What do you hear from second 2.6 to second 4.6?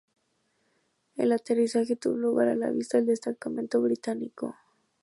vista del destacamento británico.